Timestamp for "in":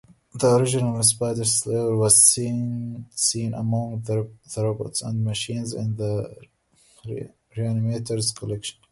5.75-5.95